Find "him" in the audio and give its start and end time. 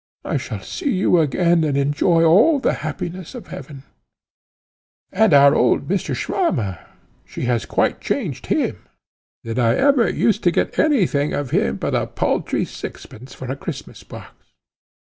8.47-8.79, 11.51-11.75